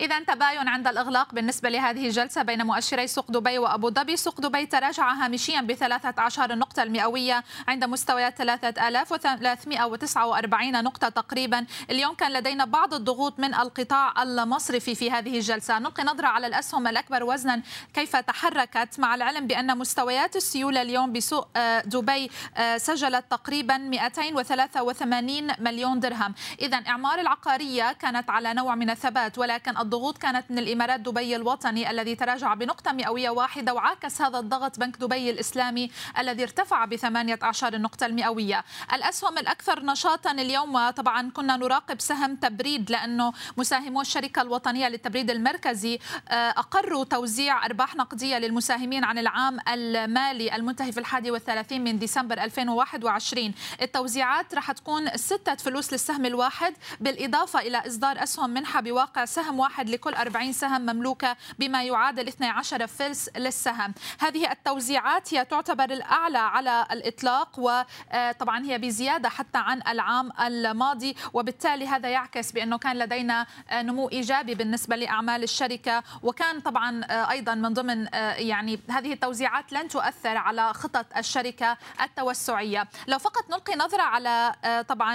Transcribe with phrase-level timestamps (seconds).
[0.00, 4.16] إذا تباين عند الإغلاق بالنسبة لهذه الجلسة بين مؤشري سوق دبي وأبو ظبي.
[4.16, 11.66] سوق دبي تراجع هامشيا بثلاثة عشر نقطة المئوية عند مستويات 3349 نقطة تقريبا.
[11.90, 15.78] اليوم كان لدينا بعض الضغوط من القطاع المصرفي في هذه الجلسة.
[15.78, 17.62] نلقي نظرة على الأسهم الأكبر وزنا
[17.94, 18.98] كيف تحركت.
[18.98, 26.34] مع العلم بأن مستويات السيولة اليوم بسوق آه، دبي آه، سجلت تقريبا 283 مليون درهم.
[26.60, 31.90] إذا إعمار العقارية كانت على نوع من الثبات ولكن الضغوط كانت من الإمارات دبي الوطني
[31.90, 37.74] الذي تراجع بنقطة مئوية واحدة وعاكس هذا الضغط بنك دبي الإسلامي الذي ارتفع بثمانية عشر
[37.74, 38.64] النقطة المئوية.
[38.92, 45.98] الأسهم الأكثر نشاطا اليوم طبعا كنا نراقب سهم تبريد لأنه مساهمو الشركة الوطنية للتبريد المركزي
[46.28, 52.38] آه، أقروا توزيع أرباح نقدية للمساهمين عن العام المالي المنتهي في الحادي والثلاثين من ديسمبر
[52.44, 59.58] 2021 التوزيعات راح تكون ستة فلوس للسهم الواحد بالإضافة إلى إصدار أسهم منحة بواقع سهم
[59.58, 63.94] واحد واحد لكل 40 سهم مملوكة بما يعادل 12 فلس للسهم.
[64.20, 71.86] هذه التوزيعات هي تعتبر الأعلى على الإطلاق وطبعا هي بزيادة حتى عن العام الماضي وبالتالي
[71.86, 78.08] هذا يعكس بأنه كان لدينا نمو إيجابي بالنسبة لأعمال الشركة وكان طبعا أيضا من ضمن
[78.36, 82.88] يعني هذه التوزيعات لن تؤثر على خطط الشركة التوسعية.
[83.06, 84.54] لو فقط نلقي نظرة على
[84.88, 85.14] طبعا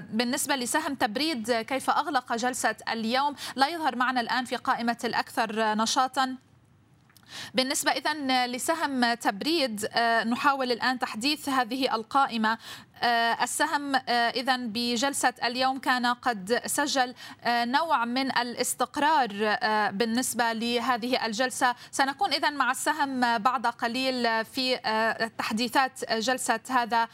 [0.00, 6.36] بالنسبة لسهم تبريد كيف أغلق جلسة اليوم لا يظهر معنا الآن في قائمة الأكثر نشاطا.
[7.54, 12.58] بالنسبة إذا لسهم تبريد آه، نحاول الآن تحديث هذه القائمة.
[13.04, 19.58] السهم آه، اذا بجلسة اليوم كان قد سجل آه، نوع من الاستقرار
[19.90, 21.74] بالنسبة لهذه الجلسة.
[21.90, 24.76] سنكون اذا مع السهم بعد قليل في
[25.38, 27.08] تحديثات جلسة هذا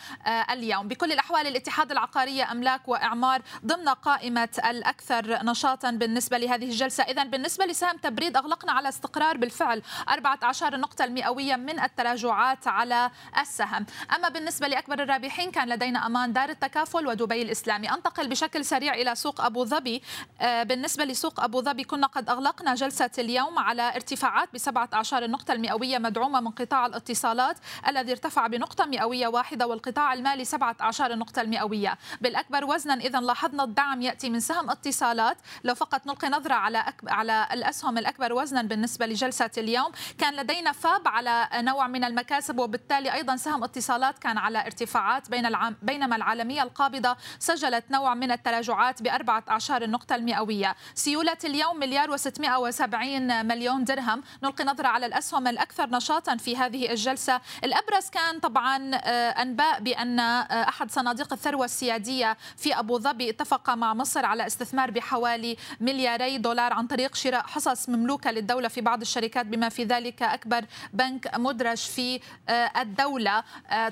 [0.50, 0.88] اليوم.
[0.88, 7.04] بكل الأحوال الاتحاد العقاري أملاك وإعمار ضمن قائمة الأكثر نشاطا بالنسبة لهذه الجلسة.
[7.04, 13.86] اذا بالنسبة لسهم تبريد أغلقنا على استقرار بالفعل 14 نقطة المئوية من التراجعات على السهم.
[14.16, 16.32] أما بالنسبة لأكبر الرابحين كان لدينا أمان.
[16.32, 17.90] دار التكافل ودبي الإسلامي.
[17.90, 20.02] أنتقل بشكل سريع إلى سوق أبو ظبي.
[20.40, 25.52] آه، بالنسبة لسوق أبو ظبي كنا قد أغلقنا جلسة اليوم على ارتفاعات بسبعة عشر النقطة
[25.52, 27.56] المئوية مدعومة من قطاع الاتصالات
[27.88, 31.98] الذي ارتفع بنقطة مئوية واحدة والقطاع المالي سبعة عشر النقطة المئوية.
[32.20, 35.36] بالأكبر وزنا إذا لاحظنا الدعم يأتي من سهم اتصالات.
[35.64, 37.08] لو فقط نلقي نظرة على أكب...
[37.08, 43.12] على الأسهم الأكبر وزنا بالنسبة لجلسة اليوم كان لدينا فاب على نوع من المكاسب وبالتالي
[43.12, 49.02] أيضا سهم اتصالات كان على ارتفاعات بين العام بينما العالمية القابضة سجلت نوع من التراجعات
[49.02, 50.76] بأربعة عشر النقطة المئوية.
[50.94, 54.22] سيولة اليوم مليار وستمائة وسبعين مليون درهم.
[54.42, 57.40] نلقي نظرة على الأسهم الأكثر نشاطا في هذه الجلسة.
[57.64, 63.70] الأبرز كان طبعا آه، أنباء بأن آه، أحد صناديق الثروة السيادية في أبو ظبي اتفق
[63.70, 69.00] مع مصر على استثمار بحوالي ملياري دولار عن طريق شراء حصص مملوكة للدولة في بعض
[69.00, 73.42] الشركات بما في ذلك أكبر بنك مدرج في آه، الدولة.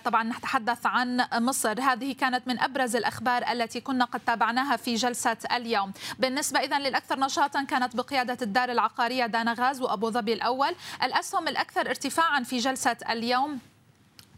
[0.05, 1.58] طبعا نتحدث عن مصر.
[1.59, 1.81] مصر.
[1.81, 5.93] هذه كانت من أبرز الأخبار التي كنا قد تابعناها في جلسة اليوم.
[6.19, 10.75] بالنسبة إذن للأكثر نشاطا كانت بقيادة الدار العقارية دانا غاز وأبو ظبي الأول.
[11.03, 13.59] الأسهم الأكثر ارتفاعا في جلسة اليوم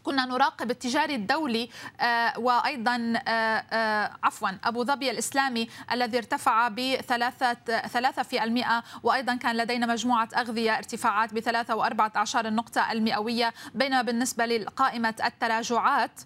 [0.03, 6.69] كنا نراقب التجاري الدولي آه، وأيضا آه، آه، عفوا أبو ظبي الإسلامي الذي ارتفع
[8.23, 14.45] في المئة وأيضا كان لدينا مجموعة أغذية ارتفاعات بثلاثة وأربعة عشر النقطة المئوية بينما بالنسبة
[14.45, 16.21] لقائمة التراجعات.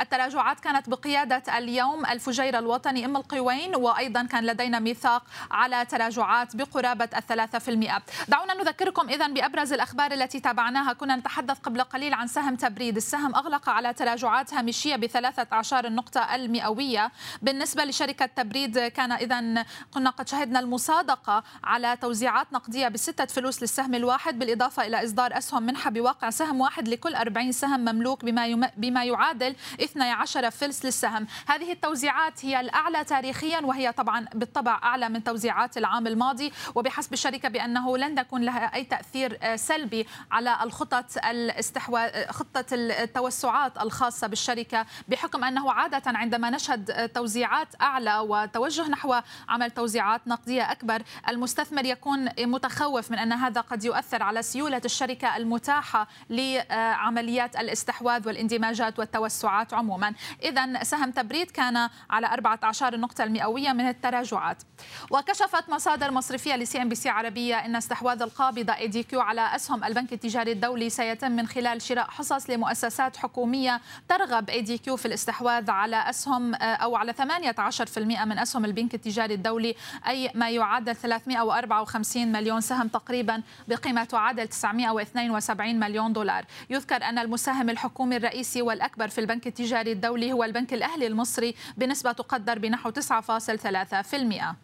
[0.00, 7.08] التراجعات كانت بقيادة اليوم الفجير الوطني أم القوين وأيضا كان لدينا ميثاق على تراجعات بقرابة
[7.16, 8.02] الثلاثة في المئة.
[8.28, 10.92] دعونا نذكركم إذا بأبرز الأخبار التي تابعناها.
[10.92, 12.96] كنا نتحدث قبل قليل عن سهم تبريد.
[12.96, 17.12] السهم أغلق على تراجعات هامشية بثلاثة عشر النقطة المئوية.
[17.42, 19.64] بالنسبة لشركة تبريد كان إذا
[19.94, 25.62] كنا قد شهدنا المصادقة على توزيعات نقدية بستة فلوس للسهم الواحد بالإضافة إلى إصدار أسهم
[25.62, 31.26] منحة بواقع سهم واحد لكل 40 سهم مملوك بما, بما يعادل 12 فلس للسهم.
[31.46, 36.52] هذه التوزيعات هي الأعلى تاريخيا وهي طبعا بالطبع أعلى من توزيعات العام الماضي.
[36.74, 42.64] وبحسب الشركة بأنه لن يكون لها أي تأثير آه، سلبي على الخطط الاستحواذ آه، خطة
[42.72, 49.14] التوسعات الخاصة بالشركة بحكم أنه عادة عندما نشهد توزيعات أعلى وتوجه نحو
[49.48, 55.36] عمل توزيعات نقدية أكبر المستثمر يكون متخوف من أن هذا قد يؤثر على سيولة الشركة
[55.36, 60.14] المتاحة لعمليات الاستحواذ والاندماجات والتوسعات عموما.
[60.42, 64.62] إذا سهم تبريد كان على 14 نقطة المئوية من التراجعات.
[65.10, 70.90] وكشفت مصادر مصرفية ل CNBC عربية أن استحواذ القابضة ADQ على أسهم البنك التجاري الدولي
[70.90, 77.12] سيتم من خلال شراء حصص لمؤسسات حكومية ترغب ADQ في الاستحواذ على أسهم أو على
[77.12, 79.74] 18% من أسهم البنك التجاري الدولي
[80.08, 86.44] أي ما يعادل 354 مليون سهم تقريبا بقيمة تعادل 972 مليون دولار.
[86.70, 92.12] يذكر أن المساهم الحكومي الرئيسي والأكبر في البنك التجاري الدولي هو البنك الأهلي المصري بنسبة
[92.12, 94.56] تقدر بنحو 9.3%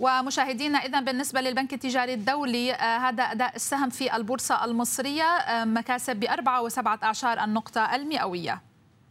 [0.00, 6.16] ومشاهدينا إذا بالنسبة للبنك التجاري الدولي آه، هذا أداء السهم في البورصة المصرية آه، مكاسب
[6.16, 8.69] ب 4.17 النقطة المئوية.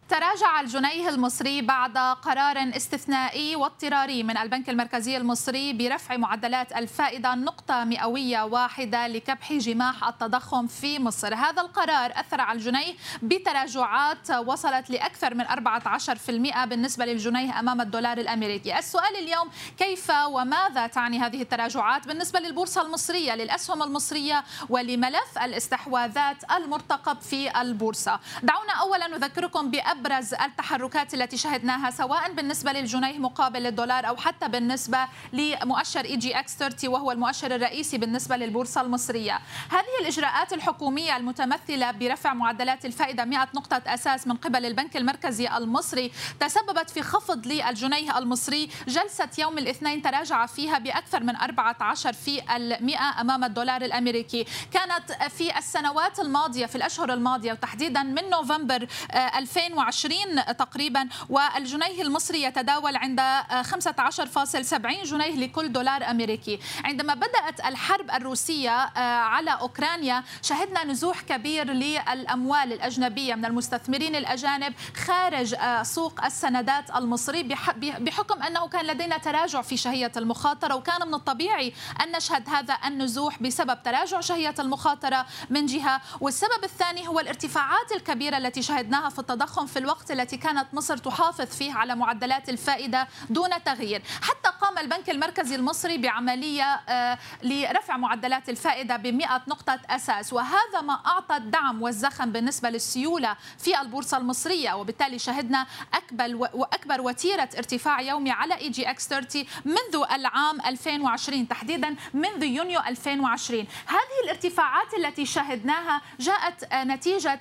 [0.09, 7.83] تراجع الجنيه المصري بعد قرار استثنائي واضطراري من البنك المركزي المصري برفع معدلات الفائدة نقطة
[7.83, 11.35] مئوية واحدة لكبح جماح التضخم في مصر.
[11.35, 18.79] هذا القرار أثر على الجنيه بتراجعات وصلت لأكثر من 14% بالنسبة للجنيه أمام الدولار الأمريكي.
[18.79, 27.21] السؤال اليوم كيف وماذا تعني هذه التراجعات بالنسبة للبورصة المصرية للأسهم المصرية ولملف الاستحواذات المرتقب
[27.21, 34.07] في البورصة؟ دعونا أولا نذكركم بأب أبرز التحركات التي شهدناها سواء بالنسبة للجنيه مقابل الدولار
[34.07, 34.98] أو حتى بالنسبة
[35.34, 39.40] لمؤشر EGX 30 وهو المؤشر الرئيسي بالنسبة للبورصة المصرية.
[39.69, 46.12] هذه الإجراءات الحكومية المتمثلة برفع معدلات الفائدة 100 نقطة أساس من قبل البنك المركزي المصري
[46.40, 48.69] تسببت في خفض للجنيه المصري.
[48.88, 54.45] جلسة يوم الاثنين تراجع فيها بأكثر من 14 في المئة أمام الدولار الأمريكي.
[54.72, 62.44] كانت في السنوات الماضية في الأشهر الماضية وتحديدا من نوفمبر 2020 2020 تقريبا والجنيه المصري
[62.44, 66.59] يتداول عند 15.70 جنيه لكل دولار أمريكي.
[66.83, 74.74] عندما بدأت الحرب الروسية آه، على أوكرانيا شهدنا نزوح كبير للأموال الأجنبية من المستثمرين الأجانب
[74.95, 77.44] خارج آه، سوق السندات المصري
[77.77, 83.42] بحكم أنه كان لدينا تراجع في شهية المخاطرة وكان من الطبيعي أن نشهد هذا النزوح
[83.42, 86.01] بسبب تراجع شهية المخاطرة من جهة.
[86.21, 91.46] والسبب الثاني هو الارتفاعات الكبيرة التي شهدناها في التضخم في الوقت التي كانت مصر تحافظ
[91.46, 94.02] فيه على معدلات الفائدة دون تغيير.
[94.22, 100.34] حتى قام البنك المركزي المصري بعملية آه، لرفع معدلات الفائدة ب 100 نقطة أساس.
[100.34, 104.74] وهذا ما أعطى الدعم والزخم بالنسبة للسيولة في البورصة المصرية.
[104.74, 112.44] وبالتالي شهدنا أكبر وأكبر وتيرة ارتفاع يومي على EGX 30 منذ العام 2020 تحديدا منذ
[112.44, 117.40] يونيو 2020 هذه الارتفاعات التي شهدناها جاءت آه، نتيجة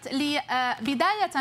[0.50, 0.76] آه،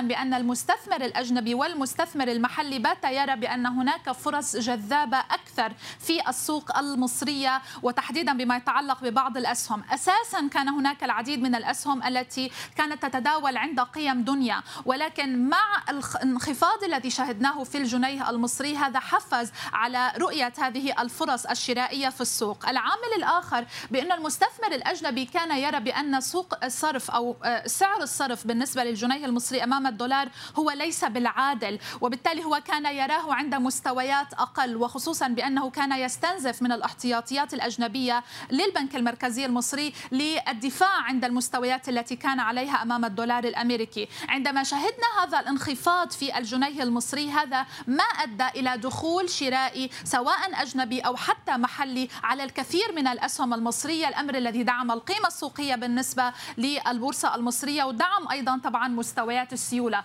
[0.01, 6.77] بأن المستثمر المستثمر الأجنبي والمستثمر المحلي بات يرى بأن هناك فرص جذابة أكثر في السوق
[6.77, 9.83] المصرية وتحديدا بما يتعلق ببعض الأسهم.
[9.91, 16.83] أساسا كان هناك العديد من الأسهم التي كانت تتداول عند قيم دنيا ولكن مع الانخفاض
[16.83, 22.69] الذي شهدناه في الجنيه المصري هذا حفز على رؤية هذه الفرص الشرائية في السوق.
[22.69, 28.83] العامل الآخر بأن المستثمر الأجنبي كان يرى بأن سوق الصرف أو آه، سعر الصرف بالنسبة
[28.83, 30.29] للجنيه المصري أمام الدولار
[30.59, 36.71] هو ليس بالعادل وبالتالي هو كان يراه عند مستويات أقل وخصوصا بأنه كان يستنزف من
[36.71, 44.07] الاحتياطيات الأجنبية للبنك المركزي المصري للدفاع عند المستويات التي كان عليها أمام الدولار الأمريكي.
[44.29, 50.99] عندما شهدنا هذا الانخفاض في الجنيه المصري هذا ما أدى إلى دخول شرائي سواء أجنبي
[50.99, 54.07] أو حتى محلي على الكثير من الأسهم المصرية.
[54.07, 60.03] الأمر الذي دعم القيمة السوقية بالنسبة للبورصة المصرية ودعم أيضا طبعا مستويات السيولة.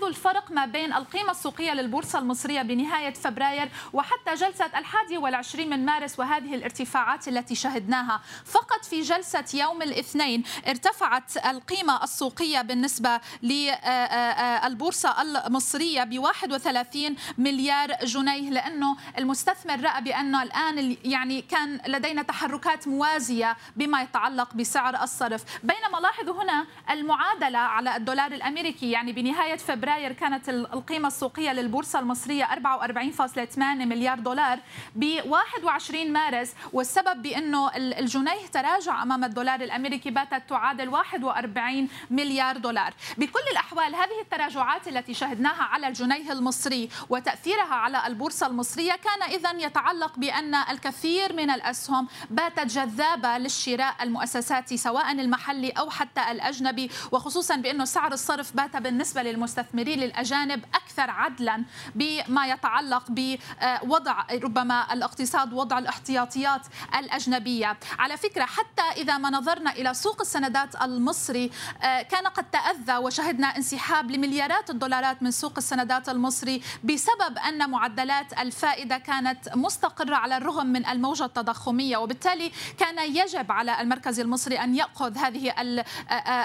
[0.00, 5.84] لاحظوا الفرق ما بين القيمة السوقية للبورصة المصرية بنهاية فبراير وحتى جلسة الحادي والعشرين من
[5.84, 8.20] مارس وهذه الارتفاعات التي شهدناها.
[8.44, 18.50] فقط في جلسة يوم الاثنين ارتفعت القيمة السوقية بالنسبة للبورصة المصرية ب 31 مليار جنيه
[18.50, 25.44] لأنه المستثمر رأى بأنه الآن يعني كان لدينا تحركات موازية بما يتعلق بسعر الصرف.
[25.62, 31.98] بينما لاحظوا هنا المعادلة على الدولار الأمريكي يعني بنهاية فبراير فبراير كانت القيمة السوقية للبورصة
[31.98, 34.58] المصرية 44.8 مليار دولار
[34.94, 42.94] ب 21 مارس والسبب بأنه الجنيه تراجع أمام الدولار الأمريكي باتت تعادل 41 مليار دولار.
[43.18, 49.66] بكل الأحوال هذه التراجعات التي شهدناها على الجنيه المصري وتأثيرها على البورصة المصرية كان إذا
[49.66, 57.56] يتعلق بأن الكثير من الأسهم باتت جذابة للشراء المؤسساتي سواء المحلي أو حتى الأجنبي وخصوصا
[57.56, 59.79] بأنه سعر الصرف بات بالنسبة للمستثمرين.
[59.80, 66.66] المستثمرين الأجانب أكثر عدلا بما يتعلق بوضع ربما الاقتصاد وضع الاحتياطيات
[66.98, 67.78] الأجنبية.
[67.98, 71.50] على فكرة حتى إذا ما نظرنا إلى سوق السندات المصري
[71.82, 78.98] كان قد تأذى وشهدنا انسحاب لمليارات الدولارات من سوق السندات المصري بسبب أن معدلات الفائدة
[78.98, 81.96] كانت مستقرة على الرغم من الموجة التضخمية.
[81.96, 85.52] وبالتالي كان يجب على المركز المصري أن يأخذ هذه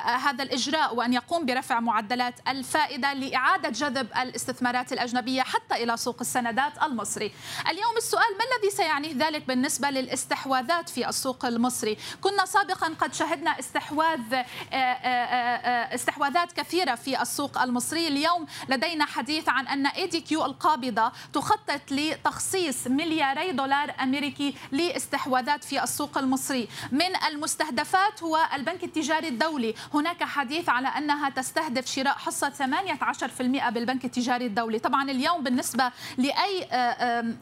[0.06, 6.84] هذا الإجراء وأن يقوم برفع معدلات الفائدة لإعادة جذب الاستثمارات الأجنبية حتى إلى سوق السندات
[6.84, 7.32] المصري.
[7.70, 13.60] اليوم السؤال ما الذي سيعنيه ذلك بالنسبة للاستحواذات في السوق المصري؟ كنا سابقا قد شهدنا
[13.60, 14.20] استحواذ
[15.94, 18.08] استحواذات كثيرة في السوق المصري.
[18.08, 25.64] اليوم لدينا حديث عن أن اي دي كيو القابضة تخطط لتخصيص ملياري دولار أمريكي لاستحواذات
[25.64, 26.68] في السوق المصري.
[26.92, 29.76] من المستهدفات هو البنك التجاري الدولي.
[29.94, 33.14] هناك حديث على أنها تستهدف شراء حصة 18%
[33.70, 34.80] بالبنك التجاري الدولي.
[34.80, 36.60] طبعا اليوم بالنسبة لأي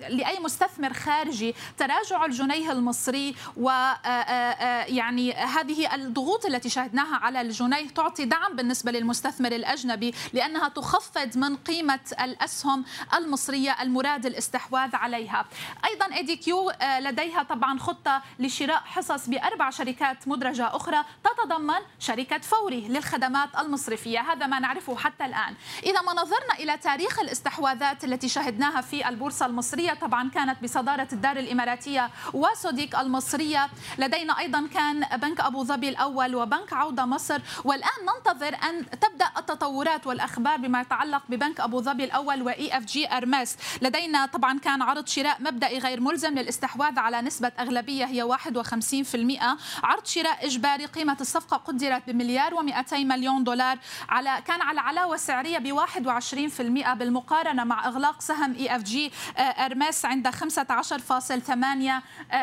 [0.09, 3.69] لأي مستثمر خارجي تراجع الجنيه المصري و
[4.87, 11.55] يعني هذه الضغوط التي شهدناها على الجنيه تعطي دعم بالنسبة للمستثمر الأجنبي لأنها تخفض من
[11.55, 15.45] قيمة الأسهم المصرية المراد الاستحواذ عليها.
[15.85, 23.49] أيضا ADQ لديها طبعا خطة لشراء حصص بأربع شركات مدرجة أخرى تتضمن شركة فوري للخدمات
[23.59, 24.19] المصرفية.
[24.19, 25.55] هذا ما نعرفه حتى الآن.
[25.83, 31.37] إذا ما نظرنا إلى تاريخ الاستحواذات التي شهدناها في البورصة المصرية طبعا كانت بصدارة الدار
[31.37, 33.69] الإماراتية وسوديك المصرية.
[33.97, 37.41] لدينا أيضا كان بنك أبو ظبي الأول وبنك عودة مصر.
[37.63, 43.11] والآن ننتظر أن تبدأ التطورات والأخبار بما يتعلق ببنك أبو ظبي الأول وإي أف جي
[43.11, 49.57] أرماس لدينا طبعا كان عرض شراء مبدئي غير ملزم للاستحواذ على نسبة أغلبية هي 51%
[49.83, 53.79] عرض شراء إجباري قيمة الصفقة قدرت بمليار و200 مليون دولار
[54.09, 62.01] على كان على علاوة سعرية ب 21% بالمقارنة مع إغلاق سهم EFG Hermes عند 15.8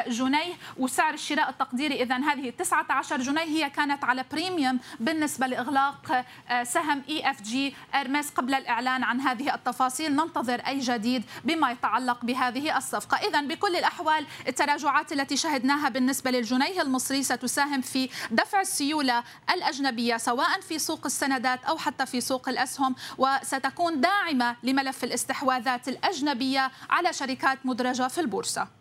[0.09, 0.55] جنيه.
[0.79, 6.25] وسعر الشراء التقديري إذا هذه 19 جنيه هي كانت على premium بالنسبة لإغلاق
[6.63, 10.17] سهم EFG Hermes قبل الإعلان عن هذه التفاصيل.
[10.17, 13.17] ننتظر أي جديد بما يتعلق بهذه الصفقة.
[13.17, 19.23] إذا بكل الأحوال التراجعات التي شهدناها بالنسبة للجنيه المصري ستساهم في دفع السيولة
[19.55, 22.95] الأجنبية سواء في سوق السندات أو حتى في سوق الأسهم.
[23.19, 28.80] وستكون داعمة لملف الاستحواذات الأجنبية على شركات مدرجة في البورصة.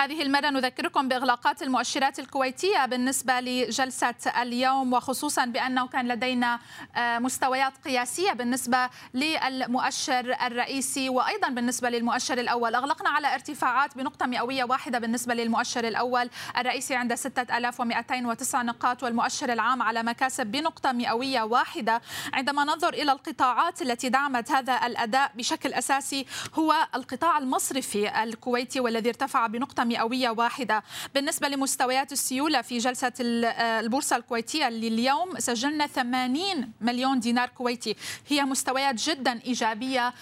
[0.00, 6.58] هذه المرة نذكركم بإغلاقات المؤشرات الكويتية بالنسبة لجلسة اليوم وخصوصا بأنه كان لدينا
[6.98, 12.74] مستويات قياسية بالنسبة للمؤشر الرئيسي وأيضا بالنسبة للمؤشر الأول.
[12.74, 16.30] أغلقنا على ارتفاعات بنقطة مئوية واحدة بالنسبة للمؤشر الأول.
[16.58, 22.02] الرئيسي عند 6209 نقاط والمؤشر العام على مكاسب بنقطة مئوية واحدة.
[22.32, 29.08] عندما ننظر إلى القطاعات التي دعمت هذا الأداء بشكل أساسي هو القطاع المصرفي الكويتي والذي
[29.08, 30.82] ارتفع بنقطة مئوية واحدة.
[31.14, 37.96] بالنسبة لمستويات السيولة في جلسة البورصة الكويتية لليوم سجلنا 80 مليون دينار كويتي.
[38.28, 40.14] هي مستويات جدا إيجابية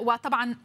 [0.00, 0.56] وطبعا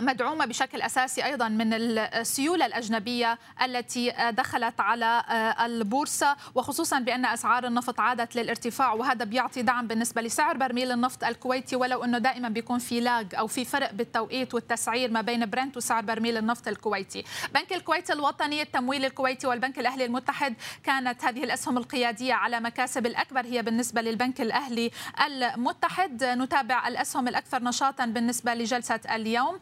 [0.00, 5.24] مدعومة بشكل أساسي أيضا من السيولة الأجنبية التي دخلت على
[5.60, 11.76] البورصة وخصوصا بأن أسعار النفط عادت للارتفاع وهذا بيعطي دعم بالنسبة لسعر برميل النفط الكويتي
[11.76, 16.02] ولو أنه دائما بيكون في لاج أو في فرق بالتوقيت والتسعير ما بين برنت وسعر
[16.02, 17.24] برميل النفط الكويتي.
[17.54, 23.46] بنك الكويت الوطني التمويل الكويتي والبنك الأهلي المتحد كانت هذه الأسهم القيادية على مكاسب الأكبر
[23.46, 24.90] هي بالنسبة للبنك الأهلي
[25.26, 26.24] المتحد.
[26.24, 29.60] نتابع الأسهم الأكثر نشاطا بالنسبة لجلسة اليوم.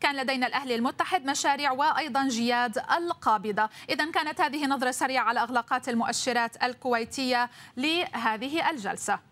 [0.00, 3.68] كان لدينا الأهلي المتحد مشاريع وأيضا جياد القابضة.
[3.90, 9.29] إذا كانت هذه نظرة سريعة على أغلاقات المؤشرات الكويتية لهذه الجلسة.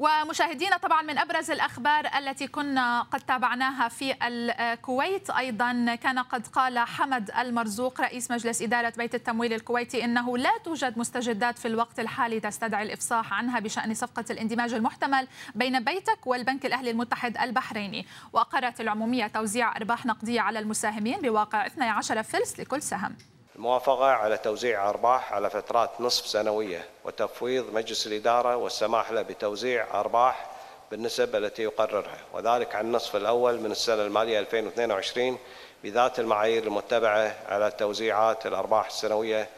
[0.00, 5.30] ومشاهدينا طبعا من أبرز الأخبار التي كنا قد تابعناها في الكويت.
[5.30, 10.98] أيضا كان قد قال حمد المرزوق رئيس مجلس إدارة بيت التمويل الكويتي إنه لا توجد
[10.98, 16.90] مستجدات في الوقت الحالي تستدعي الإفصاح عنها بشأن صفقة الاندماج المحتمل بين بيتك والبنك الأهلي
[16.90, 18.06] المتحد البحريني.
[18.32, 23.16] واقرت العمومية توزيع أرباح نقدية على المساهمين بواقع 12 فلس لكل سهم.
[23.60, 30.50] الموافقة على توزيع أرباح على فترات نصف سنوية وتفويض مجلس الإدارة والسماح له بتوزيع أرباح
[30.90, 35.38] بالنسب التي يقررها وذلك عن النصف الأول من السنة المالية 2022
[35.84, 39.48] بذات المعايير المتبعة على توزيعات الأرباح السنوية.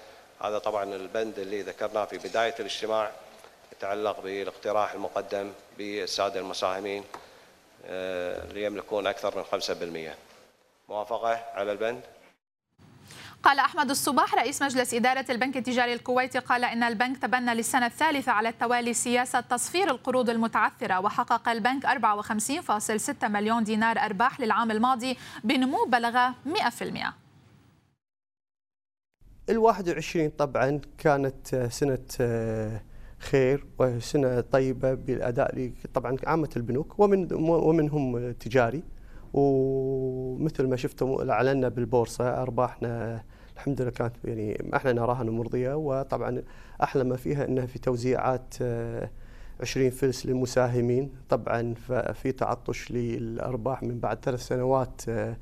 [0.41, 3.11] هذا طبعا البند اللي ذكرناه في بداية الاجتماع
[3.73, 7.05] يتعلق بالاقتراح المقدم بالسادة المساهمين
[7.85, 9.45] اللي يملكون أكثر من
[10.15, 12.01] 5% موافقة على البند؟
[13.43, 18.33] قال أحمد الصباح رئيس مجلس إدارة البنك التجاري الكويتي قال إن البنك تبنى للسنة الثالثة
[18.33, 25.85] على التوالي سياسة تصفير القروض المتعثرة وحقق البنك 54.6 مليون دينار أرباح للعام الماضي بنمو
[25.89, 26.83] بلغ 100%
[29.51, 32.81] ال 21 طبعا كانت سنة آه،
[33.19, 38.83] خير وسنة طيبة بالأداء طبعا عامة البنوك ومن ومنهم تجاري.
[39.33, 43.23] ومثل ما شفتم أعلنا بالبورصة ارباحنا
[43.55, 46.43] الحمد لله كانت يعني إحنا نراها مرضية وطبعا
[46.83, 48.55] أحلى ما فيها إنها في توزيعات
[49.61, 51.13] 20 آه، فلس للمساهمين.
[51.29, 51.75] طبعا
[52.13, 55.37] في تعطش للأرباح من بعد ثلاث سنوات آه،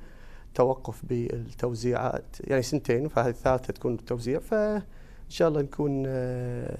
[0.54, 4.82] توقف بالتوزيعات يعني سنتين فهذه الثالثة تكون التوزيع فإن
[5.28, 6.78] شاء الله نكون آه،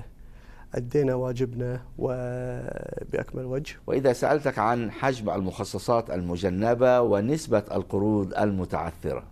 [0.75, 3.75] أدينا واجبنا وبأكمل وجه.
[3.87, 9.23] وإذا سألتك عن حجم المخصصات المجنبة ونسبة القروض المتعثرة.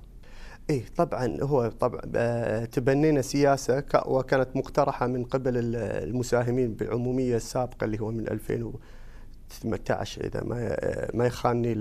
[0.71, 8.01] إيه طبعا هو طبعا آه، تبنينا سياسة وكانت مقترحة من قبل المساهمين بالعموميه السابقة اللي
[8.01, 11.75] هو من 2018 إذا ما آه، ما يخانني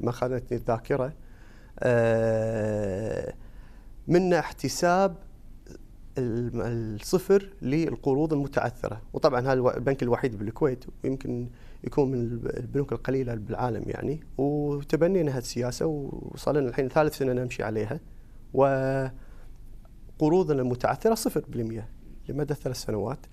[0.00, 1.12] ما خانتني الذاكرة.
[1.80, 3.34] آه،
[4.08, 5.14] منا احتساب
[6.18, 9.02] الصفر للقروض المتعثرة.
[9.12, 11.48] وطبعا هذا البنك الوحيد بالكويت ويمكن
[11.84, 12.20] يكون من
[12.56, 14.20] البنوك القليلة بالعالم يعني.
[14.38, 18.00] وتبنينا هذه السياسة وصار لنا الحين ثالث سنة نمشي عليها.
[18.54, 19.12] وقروضنا
[20.62, 21.88] المتعثرة صفر بالمئة
[22.28, 23.26] لمدى ثلاث سنوات.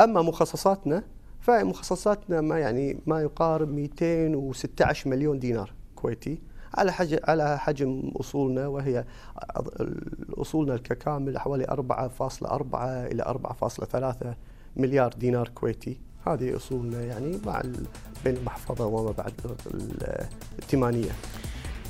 [0.00, 1.04] أما مخصصاتنا
[1.40, 6.38] فمخصصاتنا ما يعني ما يقارب 216 مليون دينار كويتي.
[6.74, 9.04] على حجم على حجم أصولنا وهي
[10.30, 14.26] أصولنا ككامل حوالي 4.4 إلى 4.3
[14.76, 16.00] مليار دينار كويتي.
[16.26, 17.62] هذه أصولنا يعني مع
[18.24, 19.32] بين المحفظة وما بعد
[19.74, 21.10] الائتمانية.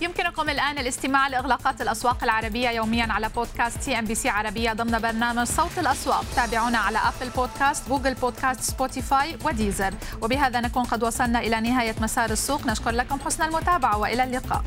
[0.02, 6.24] يمكنكم الآن الاستماع لإغلاقات الأسواق العربية يوميا على بودكاست CNBC عربية ضمن برنامج صوت الأسواق.
[6.36, 11.94] تابعونا على Apple Podcast Google Podcast Spotify و Deezer وبهذا نكون قد وصلنا إلى نهاية
[12.00, 12.66] مسار السوق.
[12.66, 14.62] نشكر لكم حسن المتابعة وإلى اللقاء.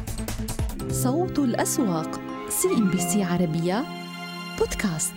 [0.92, 3.86] صوت الأسواق CNBC عربية
[4.58, 5.14] بودكاست.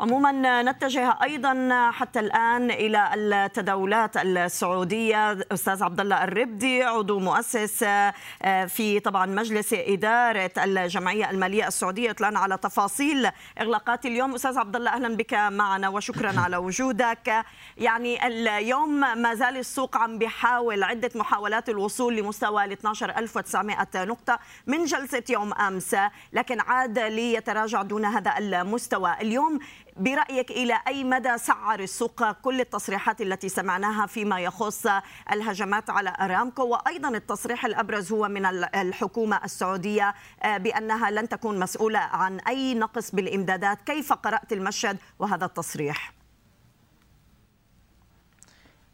[0.00, 5.32] عموما نتجه أيضا حتى الآن إلى التداولات السعودية.
[5.52, 12.10] أستاذ عبد الله الربدي عضو مؤسس آه، في طبعا مجلس إدارة الجمعية المالية السعودية.
[12.10, 13.28] يطلعنا على تفاصيل
[13.60, 14.34] إغلاقات اليوم.
[14.34, 17.44] أستاذ عبد الله أهلا بك معنا وشكرا على وجودك.
[17.76, 24.84] يعني اليوم ما زال السوق عم بيحاول عدة محاولات الوصول لمستوى ال 12900 نقطة من
[24.84, 25.96] جلسة يوم أمس
[26.32, 29.16] لكن عاد ليتراجع دون هذا المستوى.
[29.20, 29.58] اليوم
[29.98, 34.86] برأيك إلى أي مدى سعر السوق كل التصريحات التي سمعناها فيما يخص
[35.32, 41.98] الهجمات على أرامكو؟ وأيضا التصريح الأبرز هو من الحكومة السعودية آه، بأنها لن تكون مسؤولة
[41.98, 43.78] عن أي نقص بالإمدادات.
[43.86, 46.12] كيف قرأت المشهد وهذا التصريح؟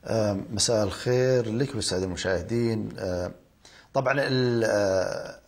[0.04, 2.88] آه، مساء الخير لك والسادة المشاهدين.
[2.98, 3.32] آه،
[3.94, 4.14] طبعا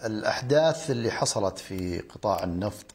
[0.07, 2.94] الأحداث اللي حصلت في قطاع النفط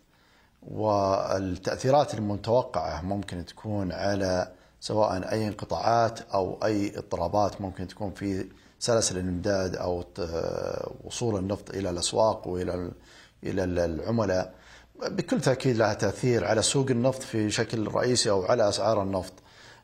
[0.62, 8.48] والتأثيرات المتوقعة ممكن تكون على سواء أي انقطاعات أو أي اضطرابات ممكن تكون في
[8.80, 10.04] سلاسل الإمداد أو
[11.04, 12.92] وصول النفط إلى الأسواق وإلى
[13.44, 14.54] إلى العملاء.
[15.08, 19.34] بكل تأكيد لها تأثير على سوق النفط في شكل رئيسي أو على أسعار النفط.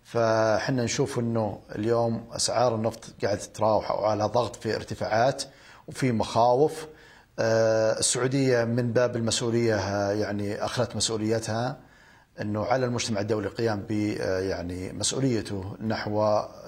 [0.03, 5.43] فحنا نشوف أنه اليوم أسعار النفط قاعدة تتراوح أو على ضغط في ارتفاعات
[5.87, 6.87] وفي مخاوف.
[7.39, 11.77] السعودية من باب المسؤولية آه، يعني أخذت مسؤوليتها
[12.41, 16.23] أنه على المجتمع الدولي القيام ب آه، يعني مسؤوليته نحو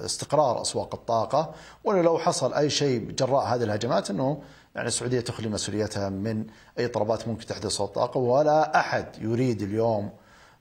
[0.05, 1.53] استقرار أسواق الطاقة.
[1.83, 4.41] ولو حصل أي شيء جراء هذه الهجمات أنه
[4.75, 6.45] يعني السعودية تخلي مسؤوليتها من
[6.79, 10.09] أي اضطرابات ممكن تحدث الطاقة ولا أحد يريد اليوم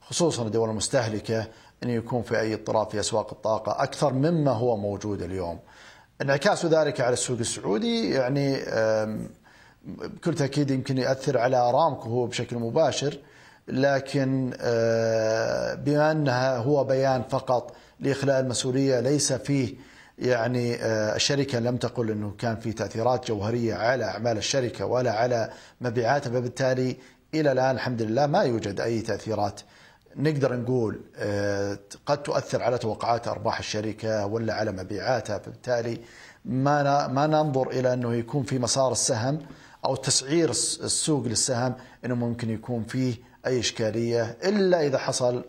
[0.01, 1.47] خصوصا الدول المستهلكة
[1.83, 5.59] أن يكون في أي اضطراب في أسواق الطاقة أكثر مما هو موجود اليوم.
[6.23, 8.57] انعكاس ذلك على السوق السعودي يعني
[9.87, 13.19] بكل تأكيد يمكن يأثر على أرامكو هو بشكل مباشر
[13.69, 19.75] لكن آه، بما أنها هو بيان فقط لإخلاء المسؤولية ليس فيه
[20.19, 25.51] يعني آه، الشركة لم تقل أنه كان في تأثيرات جوهرية على أعمال الشركة ولا على
[25.81, 26.97] مبيعاتها فبالتالي
[27.35, 29.61] إلى الآن الحمد لله ما يوجد أي تأثيرات.
[30.17, 36.01] نقدر نقول آه، قد تؤثر على توقعات أرباح الشركة ولا على مبيعاتها فبالتالي
[36.45, 39.39] ما ما ننظر إلى أنه يكون في مسار السهم.
[39.85, 43.15] أو تسعير السوق للسهم أنه ممكن يكون فيه
[43.47, 45.45] أي إشكالية إلا إذا حصل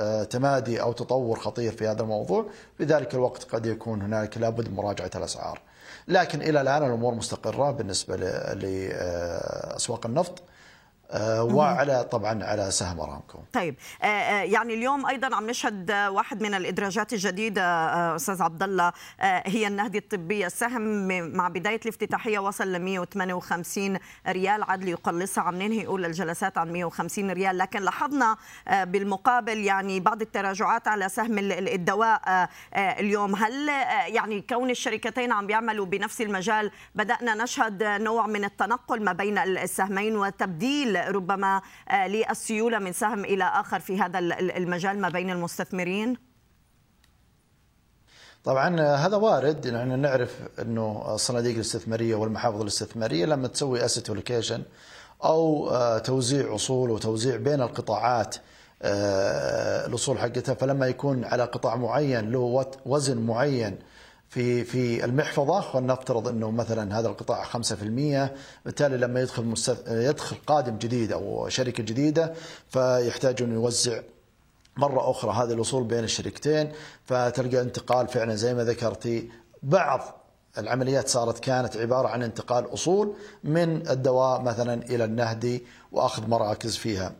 [0.00, 2.46] آه، تمادي أو تطور خطير في هذا الموضوع
[2.78, 5.60] في ذلك الوقت قد يكون هناك لابد من مراجعة الأسعار.
[6.08, 8.16] لكن إلى الآن الأمور مستقرة بالنسبة
[8.54, 10.44] لأسواق النفط آه،
[11.14, 13.38] وعلى طبعا على سهم أرامكو.
[13.52, 17.62] طيب آه، آه، يعني اليوم أيضا عم نشهد واحد من الإدراجات الجديدة
[18.16, 20.46] أستاذ عبد الله هي النهدي الطبية.
[20.46, 24.62] السهم مع بداية الافتتاحية وصل ل 158 ريال.
[24.62, 27.58] عدل يقلصها عم ننهي اولى الجلسات عن 150 ريال.
[27.58, 28.36] لكن لاحظنا
[28.70, 33.36] بالمقابل يعني بعض التراجعات على سهم الدواء اليوم.
[33.36, 33.68] هل
[34.14, 40.16] يعني كون الشركتين عم بيعملوا بنفس المجال بدأنا نشهد نوع من التنقل ما بين السهمين
[40.16, 46.16] وتبديل ربما آه، للسيولة من سهم إلى آخر في هذا المجال ما بين المستثمرين؟
[48.44, 54.62] طبعا آه، هذا وارد لأن نعرف إنه الصناديق الاستثمارية والمحافظ الاستثمارية لما تسوي asset allocation
[55.24, 58.36] أو آه، توزيع أصول وتوزيع بين القطاعات
[59.86, 63.78] الأصول حقتها فلما يكون على قطاع معين له وزن معين
[64.30, 68.30] في في المحفظة خلينا نفترض إنه مثلا هذا القطاع 5%
[68.64, 69.54] بالتالي لما يدخل.
[69.88, 72.34] يدخل قادم جديد أو شركة جديدة
[72.68, 74.00] فيحتاج انه يوزع
[74.76, 76.72] مرة أخرى هذه الاصول بين الشركتين
[77.04, 79.30] فتلقى انتقال فعلا زي ما ذكرتي
[79.62, 80.00] بعض
[80.58, 83.14] العمليات صارت كانت عبارة عن انتقال أصول
[83.44, 87.12] من الدواء مثلا إلى النهدي وأخذ مراكز فيها.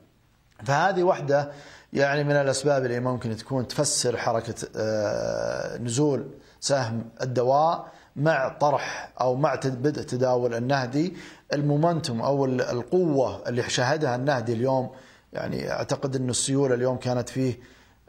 [0.64, 1.53] فهذه واحدة
[1.92, 9.37] يعني من الأسباب اللي ممكن تكون تفسر حركة آه، نزول سهم الدواء مع طرح أو
[9.37, 11.16] مع بدء تداول النهدي.
[11.53, 14.90] المومنتوم أو القوة اللي شهدها النهدي اليوم
[15.33, 17.59] يعني أعتقد انه السيولة اليوم كانت فيه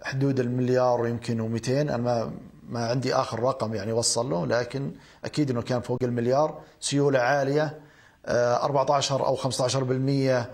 [0.03, 2.31] حدود المليار ويمكن و200 أنا ما
[2.69, 4.91] ما عندي آخر رقم يعني وصل له لكن
[5.25, 6.61] أكيد إنه كان فوق المليار.
[6.79, 7.79] سيولة عالية
[8.27, 10.45] 14 آه، أو 15% آه،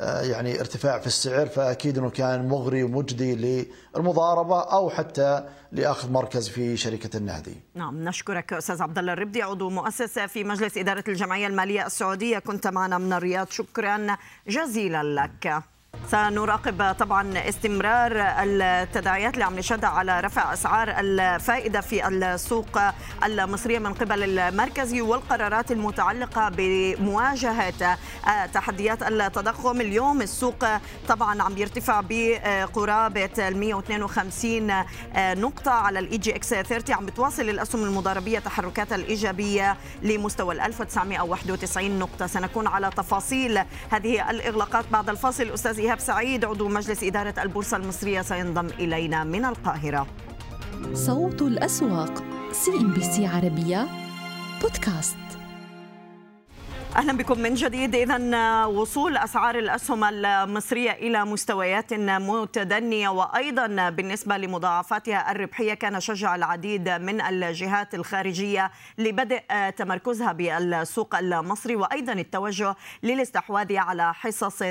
[0.00, 6.76] يعني ارتفاع في السعر فأكيد إنه كان مغري ومجدي للمضاربة أو حتى لأخذ مركز في
[6.76, 7.56] شركة النهدي.
[7.74, 12.66] نعم نشكرك أستاذ عبد الله الربدي عضو مؤسسه في مجلس إدارة الجمعية المالية السعودية كنت
[12.66, 14.16] معنا من الرياض شكرا
[14.48, 15.62] جزيلا لك.
[16.10, 22.78] سنراقب طبعا استمرار التداعيات اللي عم نشهدها على رفع أسعار الفائدة في السوق
[23.24, 27.98] المصرية من قبل المركزي والقرارات المتعلقة بمواجهة
[28.54, 29.80] تحديات التضخم.
[29.80, 30.64] اليوم السوق
[31.08, 34.84] طبعا عم يرتفع بقرابة ال 152
[35.16, 42.26] نقطة على ال EGX 30 عم بتواصل الأسهم المضاربية تحركاتها الإيجابية لمستوى ال 1991 نقطة.
[42.26, 45.50] سنكون على تفاصيل هذه الإغلاقات بعد الفاصل.
[45.54, 50.06] أستاذ إيهاب سعيد عضو مجلس إدارة البورصة المصرية سينضم إلينا من القاهرة.
[50.94, 53.86] صوت الأسواق CNBC عربية
[54.62, 55.16] بودكاست.
[56.96, 57.94] أهلا بكم من جديد.
[57.94, 66.88] اذا وصول أسعار الأسهم المصرية إلى مستويات متدنية وأيضا بالنسبة لمضاعفاتها الربحية كان شجع العديد
[66.88, 74.62] من الجهات الخارجية لبدء تمركزها بالسوق المصري وأيضا التوجه للاستحواذ على حصص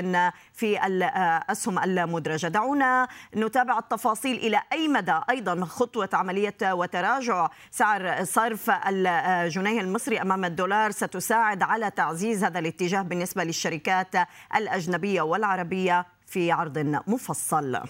[0.56, 2.46] في الاسهم المدرجة.
[2.46, 10.44] دعونا نتابع التفاصيل إلى أي مدى أيضا خطوة عملية وتراجع سعر صرف الجنيه المصري أمام
[10.44, 14.14] الدولار ستساعد على تعزيز هذا الاتجاه بالنسبة للشركات
[14.56, 17.80] الأجنبية والعربية في عرض مفصل.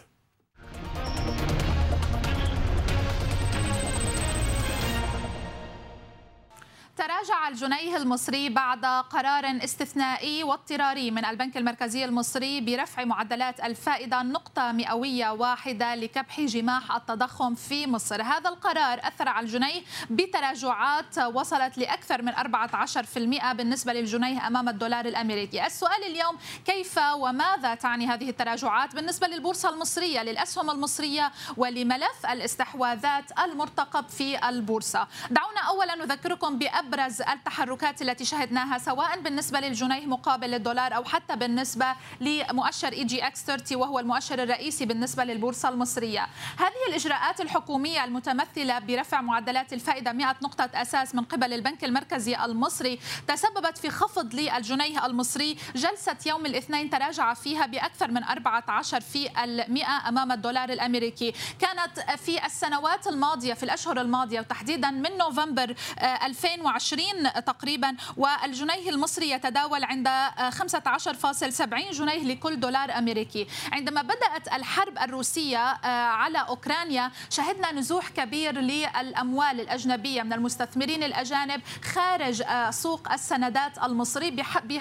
[7.27, 14.73] تراجع الجنيه المصري بعد قرار استثنائي واضطراري من البنك المركزي المصري برفع معدلات الفائدة نقطة
[14.73, 18.23] مئوية واحدة لكبح جماح التضخم في مصر.
[18.23, 25.67] هذا القرار أثر على الجنيه بتراجعات وصلت لأكثر من 14% بالنسبة للجنيه أمام الدولار الأمريكي.
[25.67, 34.09] السؤال اليوم كيف وماذا تعني هذه التراجعات بالنسبة للبورصة المصرية للأسهم المصرية ولملف الاستحواذات المرتقب
[34.09, 40.97] في البورصة؟ دعونا أولا نذكركم بأب أبرز التحركات التي شهدناها سواء بالنسبة للجنيه مقابل الدولار
[40.97, 41.87] أو حتى بالنسبة
[42.21, 46.27] لمؤشر EGX 30 وهو المؤشر الرئيسي بالنسبة للبورصة المصرية.
[46.59, 52.99] هذه الإجراءات الحكومية المتمثلة برفع معدلات الفائدة 100 نقطة أساس من قبل البنك المركزي المصري
[53.29, 55.57] تسببت في خفض للجنيه المصري.
[55.75, 61.35] جلسة يوم الاثنين تراجع فيها بأكثر من 14 في المئة أمام الدولار الأمريكي.
[61.59, 69.31] كانت في السنوات الماضية في الأشهر الماضية وتحديدا من نوفمبر 2020 2020 تقريبا والجنيه المصري
[69.31, 73.47] يتداول عند 15.70 جنيه لكل دولار أمريكي.
[73.73, 81.61] عندما بدأت الحرب الروسية آه، على أوكرانيا شهدنا نزوح كبير للأموال الأجنبية من المستثمرين الأجانب
[81.85, 84.31] خارج آه، سوق السندات المصري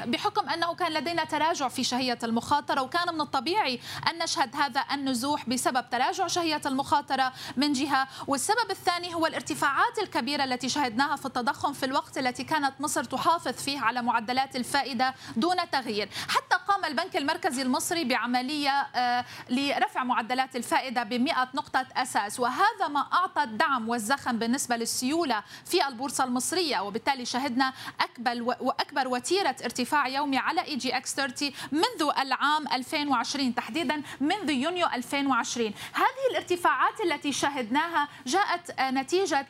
[0.05, 5.49] بحكم أنه كان لدينا تراجع في شهية المخاطرة وكان من الطبيعي أن نشهد هذا النزوح
[5.49, 8.07] بسبب تراجع شهية المخاطرة من جهة.
[8.27, 13.03] والسبب الثاني هو الارتفاعات الكبيرة التي شهدناها في التضخم في الوقت الوقت التي كانت مصر
[13.03, 16.09] تحافظ فيه على معدلات الفائدة دون تغيير.
[16.27, 22.39] حتى قام البنك المركزي المصري بعملية آه، لرفع معدلات الفائدة ب 100 نقطة أساس.
[22.39, 26.79] وهذا ما أعطى الدعم والزخم بالنسبة للسيولة في البورصة المصرية.
[26.79, 34.49] وبالتالي شهدنا أكبر وأكبر وتيرة ارتفاع يومي على EGX 30 منذ العام 2020 تحديدا منذ
[34.49, 39.47] يونيو 2020 هذه الارتفاعات التي شهدناها جاءت نتيجة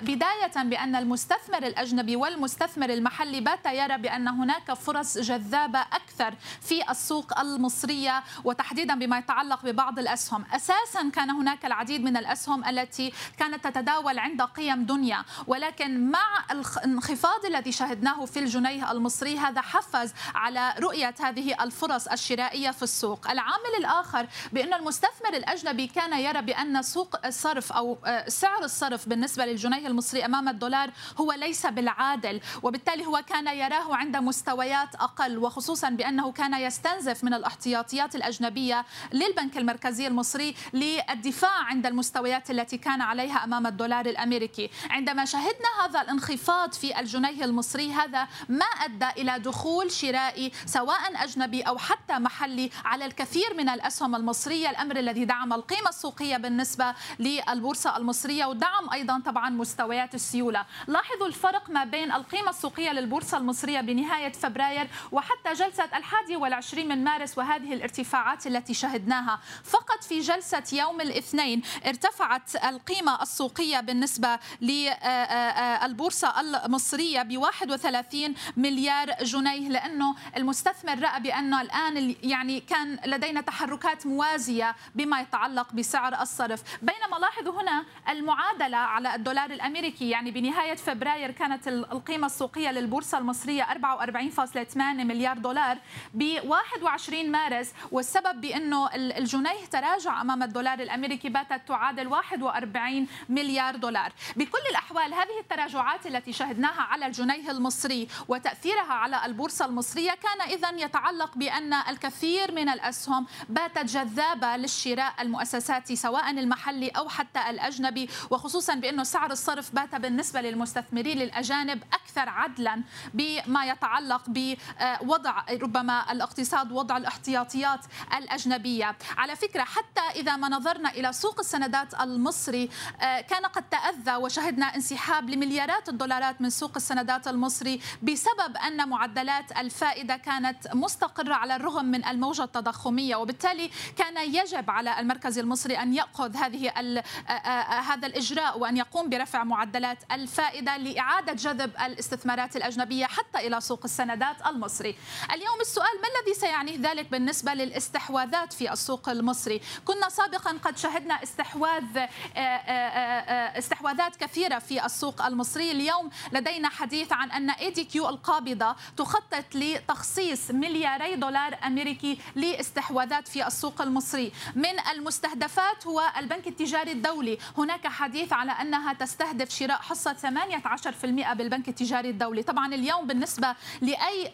[0.00, 7.40] بداية بأن المستثمر الأجنبي والمستثمر المحلي بات يرى بأن هناك فرص جذابة أكثر في السوق
[7.40, 10.44] المصرية وتحديدا بما يتعلق ببعض الأسهم.
[10.52, 17.44] أساسا كان هناك العديد من الأسهم التي كانت تتداول عند قيم دنيا ولكن مع الانخفاض
[17.44, 23.30] الذي شهدناه في الجنيه المصري هذا حفز على رؤية هذه الفرص الشرائية في السوق.
[23.30, 29.46] العامل الآخر بأن المستثمر الأجنبي كان يرى بأن سوق الصرف أو آه، سعر الصرف بالنسبة
[29.46, 35.90] للجنيه المصري أمام الدولار هو ليس بالعادل وبالتالي هو كان يراه عند مستويات أقل وخصوصا
[35.90, 43.44] بأنه كان يستنزف من الاحتياطيات الأجنبية للبنك المركزي المصري للدفاع عند المستويات التي كان عليها
[43.44, 44.70] أمام الدولار الأمريكي.
[44.90, 51.62] عندما شهدنا هذا الانخفاض في الجنيه المصري هذا ما أدى إلى دخول شرائي سواء أجنبي
[51.62, 54.70] أو حتى محلي على الكثير من الأسهم المصرية.
[54.70, 60.66] الأمر الذي دعم القيمة السوقية بالنسبة للبورصة المصرية ودعم أيضا طبعا مستويات السيولة.
[60.86, 67.04] لاحظوا الفرق ما بين القيمة السوقية للبورصة المصرية بنهاية فبراير وحتى جلسة الحادي والعشرين من
[67.04, 69.40] مارس وهذه الارتفاعات التي شهدناها.
[69.64, 79.68] فقط في جلسة يوم الاثنين ارتفعت القيمة السوقية بالنسبة للبورصة المصرية ب 31 مليار جنيه
[79.68, 86.62] لأنه المستثمر رأى بأنه الآن يعني كان لدينا تحركات موازية بما يتعلق بسعر الصرف.
[86.82, 93.62] بينما لاحظوا هنا المعادلة على الدولار الأمريكي يعني بنهاية فبراير كانت القيمة السوقية للبورصة المصرية
[93.62, 95.78] 44.8 مليار دولار
[96.14, 104.12] ب 21 مارس والسبب بأنه الجنيه تراجع أمام الدولار الأمريكي باتت تعادل 41 مليار دولار.
[104.36, 110.70] بكل الأحوال هذه التراجعات التي شهدناها على الجنيه المصري وتأثيرها على البورصة المصرية كان إذا
[110.84, 118.74] يتعلق بأن الكثير من الأسهم باتت جذابة للشراء المؤسساتي سواء المحلي أو حتى الأجنبي وخصوصا
[118.74, 122.82] بأنه سعر الصرف بات بالنسبة للمستثمرين الأجانب أكثر عدلا
[123.14, 127.80] بما يتعلق بوضع ربما الاقتصاد وضع الاحتياطيات
[128.16, 128.96] الأجنبية.
[129.16, 134.66] على فكرة حتى إذا ما نظرنا إلى سوق السندات المصري آه، كان قد تأذى وشهدنا
[134.76, 141.84] انسحاب لمليارات الدولارات من سوق السندات المصري بسبب أن معدلات الفائدة كانت مستقرة على الرغم
[141.84, 143.16] من الموجة التضخمية.
[143.16, 149.08] وبالتالي كان يجب على المركز المصري أن يأخذ هذه آه، آه، هذا الإجراء وأن يقوم
[149.08, 154.96] برفع معدلات الفائدة لإعادة جذب الاستثمارات الأجنبية حتى إلى سوق السندات المصري.
[155.32, 161.22] اليوم السؤال ما الذي سيعنيه ذلك بالنسبة للاستحواذات في السوق المصري؟ كنا سابقا قد شهدنا
[161.22, 161.98] استحواذ
[162.36, 165.70] آه، استحواذات كثيرة في السوق المصري.
[165.70, 173.28] اليوم لدينا حديث عن أن اي دي كيو القابضة تخطط لتخصيص ملياري دولار أمريكي لاستحواذات
[173.28, 174.32] في السوق المصري.
[174.54, 177.38] من المستهدفات هو البنك التجاري الدولي.
[177.58, 182.42] هناك حديث على أنها تستهدف شراء حصة 18% بالبنك التجاري الدولي.
[182.42, 184.24] طبعا اليوم بالنسبة لأي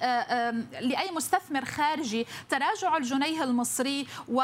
[0.80, 4.40] لأي مستثمر خارجي تراجع الجنيه المصري و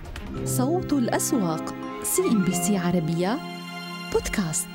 [0.46, 3.40] صوت الأسواق CNBC عربية
[4.14, 4.68] بودكاست.